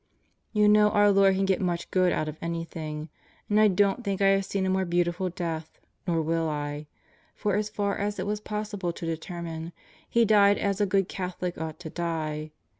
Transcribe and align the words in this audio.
You 0.51 0.67
know 0.67 0.89
our 0.89 1.11
Lord 1.11 1.35
can 1.35 1.45
get 1.45 1.61
much 1.61 1.91
good 1.91 2.11
out 2.11 2.27
of 2.27 2.39
anything. 2.41 3.09
And 3.47 3.59
I 3.59 3.67
don't 3.67 4.03
think 4.03 4.19
I 4.19 4.29
have 4.29 4.43
seen 4.45 4.65
a 4.65 4.69
more 4.71 4.83
beautiful 4.83 5.29
death, 5.29 5.79
nor 6.07 6.23
will 6.23 6.49
I; 6.49 6.87
for 7.35 7.55
as 7.55 7.69
far 7.69 7.95
as 7.99 8.17
it 8.17 8.25
was 8.25 8.39
possible 8.41 8.91
to 8.93 9.05
determine, 9.05 9.73
he 10.09 10.25
died 10.25 10.57
as 10.57 10.81
a 10.81 10.87
good 10.87 11.07
Catholic 11.07 11.59
ought 11.61 11.79
to 11.81 11.91
die. 11.91 12.49